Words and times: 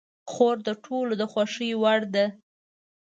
خور 0.31 0.57
د 0.67 0.69
ټولو 0.85 1.11
د 1.21 1.23
خوښې 1.31 1.69
وړ 1.81 2.01
ده. 2.13 2.25